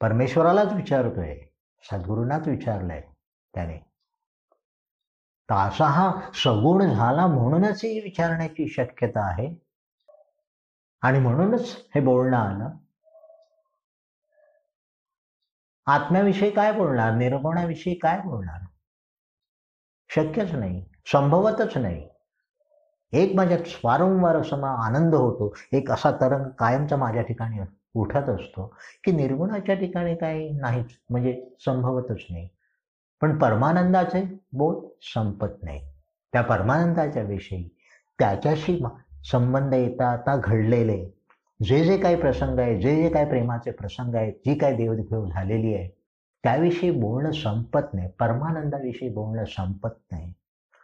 परमेश्वरालाच 0.00 0.72
विचारतोय 0.72 1.38
सद्गुरूंनाच 1.82 2.48
विचारलंय 2.48 3.00
त्याने. 3.54 3.78
तर 5.50 5.54
असा 5.54 5.84
हा 5.84 6.30
सगुण 6.34 6.94
झाला 6.94 7.26
म्हणूनच 7.26 7.84
ही 7.84 8.00
विचारण्याची 8.00 8.68
शक्यता 8.68 9.30
आहे. 9.30 9.56
आणि 11.02 11.18
म्हणूनच 11.18 11.76
हे 11.94 12.00
बोलणं 12.00 12.36
आलं 12.36 12.70
आत्म्याविषयी 15.86 16.50
काय 16.50 16.72
बोलणार? 16.72 17.12
निर्गुणाविषयी 17.14 17.94
काय 17.94 18.20
बोलणार? 18.20 18.66
शक्यच 20.08 20.52
नाही 20.52 20.84
संभवतच 21.06 21.78
नाही. 21.78 22.11
एक 23.12 23.34
माझ्यात 23.36 23.60
वारंवार 23.84 24.36
असा 24.36 24.86
आनंद 24.86 25.14
होतो. 25.14 25.54
एक 25.72 25.90
असा 25.90 26.10
तरंग 26.10 26.44
कायमचा 26.58 26.96
माझ्या 26.96 27.22
ठिकाणी 27.22 27.58
उठत 27.94 28.28
असतो 28.28 28.74
की 29.04 29.12
निर्गुणाच्या 29.12 29.74
ठिकाणी 29.74 30.14
काही 30.16 30.50
नाहीच 30.50 30.86
म्हणजे 31.10 31.50
संभवतच 31.64 32.24
नाही. 32.30 32.48
पण 33.20 33.38
परमानंदाचे 33.38 34.22
बोध 34.52 34.84
संपत 35.02 35.62
नाही. 35.62 35.80
त्या 36.32 36.42
परमानंदाच्या 36.42 37.22
विषयी 37.22 37.68
त्याच्याशी 38.18 38.82
संबंध 39.24 39.74
येता 39.74 40.08
आता 40.08 40.36
घडलेले. 40.36 41.04
जे 41.64 41.84
जे 41.84 41.96
काही 41.98 42.16
प्रसंग 42.16 42.58
आहे 42.58 42.80
जे 42.80 42.96
जे 42.96 43.08
काही 43.08 43.26
प्रेमाचे 43.26 43.70
प्रसंग 43.70 44.14
आहेत 44.14 44.32
जी 44.46 44.54
काही 44.54 44.76
देवदेव 44.76 45.26
झालेली 45.26 45.74
आहे 45.74 45.88
त्याविषयी 46.44 46.90
बोलणं 46.90 47.30
संपत 47.30 47.94
नाही. 47.94 48.08
परमानंदाविषयी 48.20 49.08
बोलणं 49.08 49.44
संपत 49.44 49.98
नाही. 50.12 50.32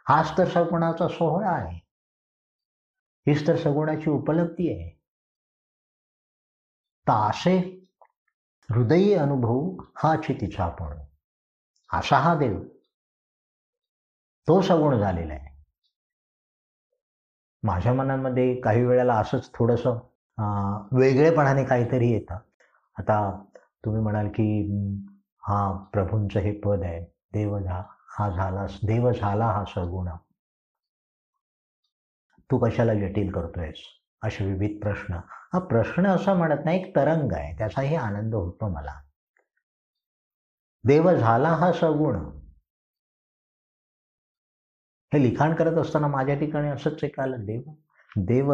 हाच 0.09 0.37
तर 0.37 0.45
सगुणाचा 0.45 1.07
सोहळा 1.07 1.49
आहे. 1.49 1.88
हीच 3.27 3.47
तर 3.47 3.55
सगुणाची 3.55 4.09
उपलब्धी 4.09 4.71
आहे. 4.73 4.89
तर 7.07 7.29
असे 7.29 7.57
हृदयी 8.69 9.13
अनुभव 9.13 9.83
हा 9.95 10.15
चितीचा 10.15 10.63
आपण 10.63 10.97
असा 11.89 12.17
हा 12.17 12.35
देव. 12.35 12.59
तो 14.47 14.61
सगुण 14.61 14.97
झालेला 14.99 15.33
आहे. 15.33 15.47
माझ्या 17.63 17.93
मनामध्ये 17.93 18.61
काही 18.61 18.85
वेळेला 18.85 19.13
असंच 19.13 19.49
थोडंसं 19.53 19.97
वेगळेपणाने 20.91 21.63
काहीतरी 21.63 22.11
येतं. 22.11 22.37
आता 22.97 23.19
तुम्ही 23.85 24.01
म्हणाल 24.01 24.27
की 24.27 24.45
हा 25.47 25.71
प्रभूंचं 25.93 26.39
हे 26.39 26.51
पद 26.59 26.83
आहे 26.83 26.99
देव 27.33 27.59
झा 27.59 27.81
हा 28.17 28.29
झाला 28.29 28.65
देव 28.83 29.11
झाला 29.11 29.45
हा 29.45 29.63
सगुण. 29.65 30.07
तू 32.51 32.57
कशाला 32.57 32.93
जटिल 32.93 33.31
करतोयस? 33.31 33.75
असे 34.23 34.45
विविध 34.45 34.79
प्रश्न. 34.81 35.13
हा 35.53 35.59
प्रश्न 35.59 36.07
असा 36.07 36.33
म्हणत 36.33 36.65
नाही 36.65 36.79
एक 36.79 36.95
तरंग 36.95 37.33
आहे. 37.33 37.57
त्याचाही 37.57 37.95
आनंद 37.95 38.35
होतो 38.35 38.69
मला. 38.69 38.99
देव 40.83 41.11
झाला 41.15 41.49
हा 41.49 41.71
सगुण. 41.71 42.15
हे 45.13 45.23
लिखाण 45.23 45.55
करत 45.55 45.77
असताना 45.77 46.07
माझ्या 46.07 46.35
ठिकाणी 46.39 46.69
असंच 46.69 47.03
एक 47.03 47.19
आलं 47.19 47.45
देव. 47.45 47.61
देव 48.15 48.53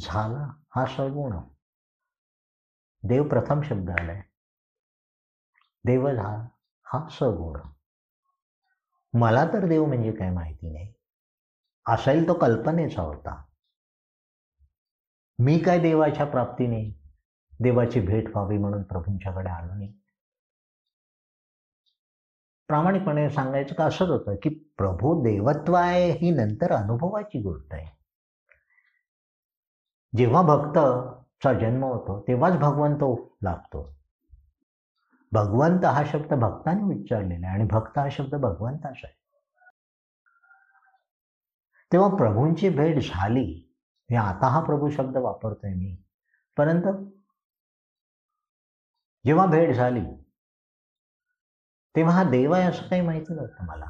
झाला 0.00 0.52
हा 0.76 0.86
सगुण. 0.86 1.38
देव 3.02 3.28
प्रथम 3.28 3.62
शब्द 3.62 3.90
आलाय. 3.90 4.22
देव 5.84 6.08
झाला 6.08 6.48
हा 6.86 7.08
सगुण. 7.10 7.60
मला 9.14 9.44
तर 9.52 9.66
देव 9.68 9.86
म्हणजे 9.86 10.12
काय 10.12 10.30
माहिती 10.30 10.72
नाही. 10.72 10.92
असेल 11.86 12.28
तो 12.28 12.34
कल्पनेचा 12.34 13.02
होता. 13.02 13.42
मी 15.38 15.58
काय 15.58 15.78
देवाच्या 15.78 16.26
प्राप्तीने 16.26 17.00
देवाची 17.60 18.00
भेट 18.00 18.28
व्हावी 18.28 18.58
म्हणून 18.58 18.82
प्रभूंच्याकडे 18.82 19.50
आलो 19.50 19.74
नाही? 19.74 19.92
प्रामाणिकपणे 22.68 23.30
सांगायचं 23.30 23.74
का 23.74 23.84
असंच 23.84 24.08
होतं 24.08 24.34
की 24.42 24.48
प्रभू 24.48 25.22
देवत्व 25.22 25.74
आहे 25.74 26.10
ही 26.10 26.30
नंतर 26.30 26.72
अनुभवाची 26.72 27.42
गोष्ट 27.42 27.74
आहे. 27.74 27.96
जेव्हा 30.16 30.42
भक्तचा 30.42 31.52
जन्म 31.52 31.84
होतो 31.84 32.24
तेव्हाच 32.28 32.52
भगवंत 32.52 33.18
लाभतो. 33.42 33.96
भगवंत 35.32 35.84
हा 35.84 36.02
शब्द 36.06 36.34
भक्ताने 36.34 36.82
उच्चारलेला 36.82 37.46
आहे 37.46 37.54
आणि 37.56 37.68
भक्त 37.70 37.98
हा 37.98 38.08
शब्द 38.10 38.34
भगवंताचा 38.34 39.06
आहे. 39.06 39.25
तेव्हा 41.92 42.16
प्रभूंची 42.16 42.68
भेट 42.68 42.96
झाली. 43.02 43.62
हे 44.10 44.16
आता 44.16 44.46
हा 44.46 44.60
प्रभू 44.62 44.90
शब्द 44.90 45.16
वापरतोय 45.16 45.74
मी. 45.74 45.96
परंतु 46.56 47.10
जेव्हा 49.26 49.46
भेट 49.46 49.74
झाली 49.74 50.04
तेव्हा 51.96 52.14
हा 52.14 52.30
देव 52.30 52.52
आहे 52.52 52.64
असं 52.64 52.88
काही 52.88 53.02
माहिती 53.02 53.34
नव्हतं 53.34 53.64
मला. 53.64 53.86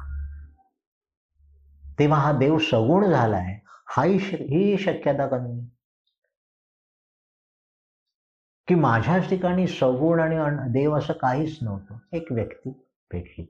तेव्हा 1.99 2.19
हा 2.19 2.31
देव 2.31 2.57
सगुण 2.57 3.09
झालाय 3.09 3.59
हाही 3.87 4.17
ही 4.17 4.77
शक्यता 4.77 5.27
कमी. 5.27 5.61
की 8.67 8.75
माझ्याच 8.75 9.29
ठिकाणी 9.29 9.67
सगुण 9.67 10.19
आणि 10.19 10.69
देव 10.71 10.97
असं 10.97 11.13
काहीच 11.13 11.59
नव्हतं. 11.61 11.97
एक 12.11 12.31
व्यक्ती 12.31 12.69
भेटली. 13.11 13.45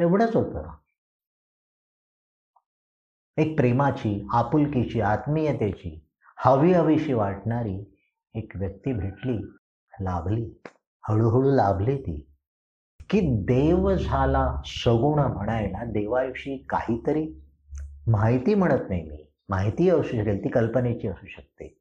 एवढंच 0.00 0.36
होतं. 0.36 0.74
एक 3.38 3.56
प्रेमाची 3.56 4.26
आपुलकीची 4.32 5.00
आत्मीयतेची 5.00 6.08
हवी 6.36 6.72
हवीशी 6.72 7.12
वाटणारी 7.12 7.98
एक 8.34 8.52
व्यक्ती 8.54 8.92
भेटली 8.92 9.36
लाभली 10.00 10.50
हळूहळू 11.08 11.50
लाभली 11.50 11.98
ती. 11.98 12.30
की 13.10 13.20
देव 13.22 13.94
झाला 13.94 14.62
सगुण 14.66 15.18
म्हणायला 15.18 15.84
देवाविषयी 15.84 16.58
काहीतरी 16.58 17.32
माहिती 18.06 18.54
म्हणत 18.54 18.88
नाही 18.88 19.02
मी. 19.02 19.32
माहिती 19.48 19.90
असू 19.90 20.02
शकेल 20.02 20.44
ती 20.44 20.48
कल्पनेची 20.48 21.08
असू 21.08 21.26
शकते. 21.26 21.78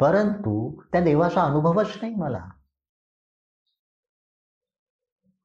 परंतु 0.00 0.82
त्या 0.92 1.00
देवाचा 1.00 1.42
अनुभवच 1.42 1.98
नाही 2.02 2.14
मला. 2.14 2.48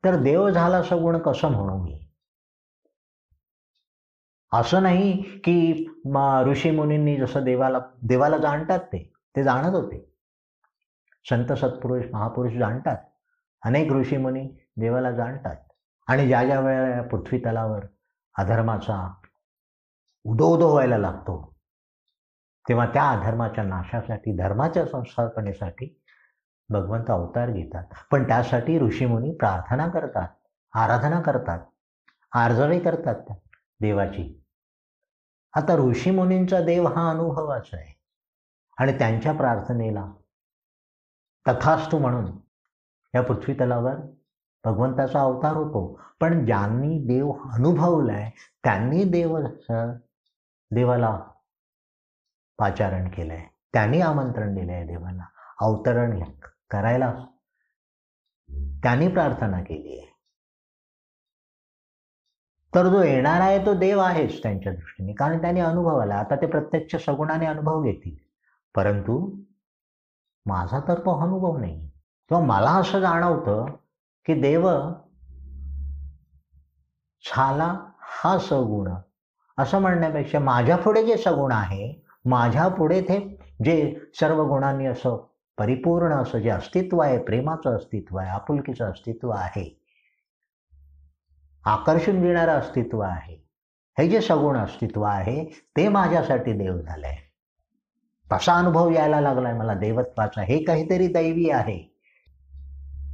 तर 0.06 0.24
देव 0.24 0.50
झाला 0.50 0.84
सगुण 0.84 1.18
कसं 1.18 1.52
म्हणू 1.52 1.84
मी? 1.84 2.01
असं 4.54 4.84
नाही 4.84 5.22
की 5.40 5.86
म- 6.06 6.44
ऋषीमुनींनी 6.46 7.18
जसं 7.18 7.44
देवाला 7.44 7.80
देवाला 8.02 8.38
जाणतात 8.38 8.80
ते 8.80 9.14
ते 9.36 9.44
जाणत 9.44 9.76
होते. 9.76 10.14
संत 11.30 11.54
सत्पुरुष 11.54 12.06
महापुरुष 12.14 12.54
जाणतात. 12.54 12.98
अनेक 13.66 13.92
ऋषीमुनी 13.92 14.50
देवाला 14.78 15.12
जाणतात. 15.12 15.56
आणि 16.08 16.28
ज्या 16.28 16.46
ज्या 16.46 16.60
वेळेला 16.60 17.02
पृथ्वी 17.02 17.40
तलावर 17.40 17.86
अधर्माचा 18.38 19.14
उदो 20.26 20.46
उदो 20.46 20.72
व्हायला 20.72 20.98
लागतो 20.98 21.56
तेव्हा 22.70 22.86
त्या 22.86 23.10
अधर्माच्या 23.10 23.64
नाशासाठी 23.64 24.38
धर्माच्या 24.38 24.86
संस्थापनेसाठी 24.86 26.02
भगवंत 26.70 27.10
अवतार 27.10 27.52
घेतात. 27.52 27.84
पण 28.12 28.28
त्यासाठी 28.28 28.80
ऋषीमुनी 28.80 29.32
प्रार्थना 29.32 29.88
करतात 29.88 30.28
आराधना 30.74 31.22
करतात 31.22 31.60
आर्जवी 32.32 32.80
करतात 32.80 33.16
त्या 33.16 33.36
देवाची. 33.82 34.41
आता 35.54 35.76
ऋषीमुनींचा 35.76 36.62
देव 36.62 36.88
हा 36.88 37.10
अनुभवाचा 37.10 37.78
आहे. 37.78 38.00
आणि 38.78 38.98
त्यांच्या 38.98 39.34
प्रार्थनेला 39.34 40.12
तथास्तु 41.48 41.98
म्हणून 41.98 42.26
या 43.16 43.22
पृथ्वी 43.22 43.54
तलावर 43.54 43.96
भगवंताचा 44.64 45.22
अवतार 45.22 45.54
होतो. 45.54 46.02
पण 46.20 46.46
ज्यांनी 46.46 47.00
देव 47.08 47.32
अनुभवलाय 47.32 48.32
त्यांनी 48.64 49.04
देव 49.04 49.40
देवाला 50.72 51.20
पाचारण 52.58 53.08
केलंय. 53.08 53.48
त्यांनी 53.74 54.02
आमंत्रण 54.02 54.56
दिलंय 54.56 54.86
देवाला. 54.88 55.24
अवतरण 55.62 56.24
करायला 56.72 57.14
त्यांनी 58.84 59.08
प्रार्थना 59.08 59.62
केली 59.64 60.00
आहे. 60.00 60.11
तर 62.76 62.88
जो 62.88 63.04
येणार 63.04 63.42
आहे 63.42 63.66
तो 63.66 63.74
देव 63.74 64.00
आहेच 64.00 64.44
त्यांच्या 64.44 64.74
दृष्टीने. 64.74 65.14
कारण 65.14 65.42
त्यांनी 65.42 65.60
अनुभव 65.60 65.98
आला 65.98 66.16
आता 66.16 66.36
ते 66.36 66.46
प्रत्यक्ष 66.46 66.96
सगुणाने 67.06 67.46
अनुभव 67.46 67.82
घेतील. 67.84 68.16
परंतु 68.76 69.36
माझा 70.46 70.80
तर 70.80 71.00
तो 71.00 71.20
अनुभव 71.24 71.58
नाही. 71.58 71.90
किंवा 72.30 72.44
मला 72.46 72.72
असं 72.72 73.00
जाणवतं 73.00 73.66
की 74.26 74.34
देव 74.34 74.70
झाला 77.24 77.74
हा 78.00 78.38
सगुण. 78.38 78.94
असं 79.58 79.80
म्हणण्यापेक्षा 79.80 80.40
माझ्या 80.40 80.78
पुढे 80.78 81.06
जे 81.06 81.18
सगुण 81.18 81.52
आहे 81.52 82.06
माझ्या 82.26 82.68
पुढे 82.68 83.02
ते 83.02 83.20
जे 83.66 84.00
सर्व 84.20 84.44
गुणांनी 84.48 84.86
असं 84.86 85.18
परिपूर्ण 85.58 86.14
असं 86.14 86.40
जे 86.40 86.50
अस्तित्व 86.50 87.00
आहे 87.00 87.18
प्रेमाचं 87.18 87.76
अस्तित्व 87.76 88.18
आहे 88.18 88.30
आपुलकीचं 88.30 88.92
अस्तित्व 88.92 89.30
आहे 89.30 89.81
आकर्षून 91.66 92.22
घेणारं 92.22 92.52
अस्तित्व 92.52 93.00
आहे. 93.00 93.50
हे 94.00 94.10
जे 94.10 94.22
सगुण 94.22 94.58
अस्तित्व 94.58 95.02
आहे 95.02 95.46
ते 95.46 95.88
माझ्यासाठी 95.88 96.54
देव 96.54 96.78
झालंय. 96.78 97.16
तसा 98.32 98.54
अनुभव 98.54 98.92
यायला 98.92 99.22
लागलाय 99.22 99.54
मला. 99.54 99.74
देवत्वाचा 99.74 100.42
हे 100.42 100.64
काहीतरी 100.64 101.08
दैवी 101.08 101.50
आहे. 101.50 102.00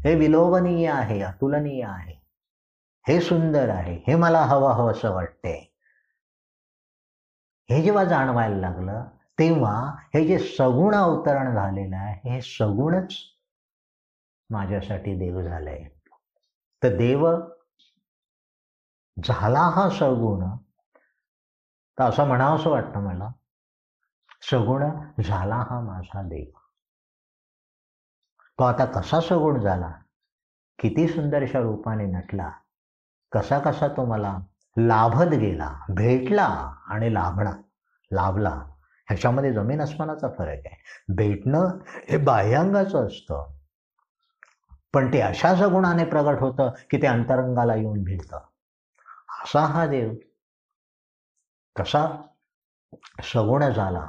हे 0.04 0.16
विलोभनीय 0.16 0.90
आहे 0.90 1.22
अतुलनीय 1.22 1.84
आहे. 1.84 2.16
हे 3.08 3.22
सुंदर 3.22 3.70
आहे. 3.70 4.04
हे 4.08 4.16
मला 4.16 4.40
हवं 4.40 4.72
हवं 4.72 4.92
असं 4.92 5.12
वाटते 5.12 5.74
हे 7.70 7.82
जेव्हा 7.82 8.04
जाणवायला 8.04 8.56
लागलं 8.56 9.04
तेव्हा 9.40 9.96
हे 10.14 10.28
जे 10.28 10.40
सगुण 10.40 10.96
अवतरण 10.96 11.54
झालेलं 11.54 11.96
आहे 11.96 12.30
हे 12.30 12.42
सगुणच 12.42 13.14
माझ्यासाठी 14.50 15.16
देव 15.16 15.42
झालंय. 15.42 15.84
तर 16.84 16.96
देव 16.96 17.40
झाला 19.24 19.60
हा 19.60 19.90
सगुण. 19.90 20.58
तर 22.00 22.04
असं 22.04 22.28
म्हणावं 22.28 22.56
असं 22.56 22.70
वाटतं 22.70 23.00
मला. 23.00 23.30
सगुण 24.42 24.84
झाला 25.22 25.56
हा 25.56 25.80
माझा 25.82 26.22
देव. 26.22 26.58
तो 28.60 28.64
आता 28.64 28.86
कसा 28.86 29.20
सगुण 29.20 29.60
झाला? 29.60 29.92
किती 30.80 31.08
सुंदरशा 31.08 31.60
रूपाने 31.60 32.06
नटला. 32.06 32.52
कसा 33.32 33.60
कसा 33.60 33.88
तो 33.88 34.06
मला 34.06 34.38
लाभत 34.78 35.26
गेला 35.26 35.80
भेटला 35.90 36.76
आणि 36.88 37.14
लाभणा 37.14 37.52
लाभला. 38.12 38.50
ह्याच्यामध्ये 39.08 39.54
जमीन 39.54 39.82
अस्मानाचा 39.82 40.28
फरक 40.28 40.62
आहे. 40.66 40.76
भेटणं 41.10 41.78
हे 42.10 42.18
बाह्यांगाचं 42.18 43.08
असतं. 43.08 43.54
पण 44.94 45.14
ते 45.14 45.22
अशा 45.22 45.56
सगुणाने 45.56 46.06
प्रगट 46.06 46.40
होतं 46.40 46.70
की 46.90 47.02
ते 47.02 47.08
अंतरंगाला 47.08 47.76
येऊन 47.76 48.04
भिडतं. 48.04 48.40
असा 49.43 49.60
हा 49.60 49.86
देव 49.88 50.13
कसा 51.76 52.06
सगुण 53.23 53.69
झाला 53.69 54.08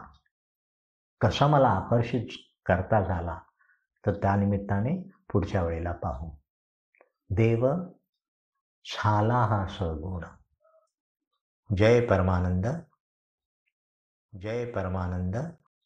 कसा 1.20 1.46
मला 1.46 1.68
आकर्षित 1.68 2.26
करता 2.66 3.02
झाला 3.02 3.38
तर 4.06 4.14
त्यानिमित्ताने 4.14 5.10
पुढच्या 5.32 5.62
वेळेला 5.62 5.92
पाहू. 5.92 6.30
देव 7.30 7.66
झाला 8.84 9.38
हा 9.44 9.66
सगुण. 9.66 10.24
जय 11.76 12.06
परमानंद 12.06 12.66
जय 14.32 14.72
परमानंद. 14.72 15.36